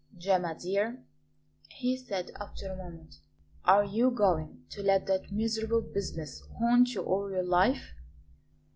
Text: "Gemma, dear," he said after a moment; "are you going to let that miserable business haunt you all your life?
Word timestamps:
"Gemma, 0.17 0.57
dear," 0.59 1.03
he 1.69 1.95
said 1.95 2.31
after 2.39 2.71
a 2.71 2.75
moment; 2.75 3.17
"are 3.63 3.83
you 3.85 4.09
going 4.09 4.65
to 4.71 4.81
let 4.81 5.05
that 5.05 5.31
miserable 5.31 5.81
business 5.81 6.41
haunt 6.57 6.95
you 6.95 7.03
all 7.03 7.29
your 7.29 7.43
life? 7.43 7.91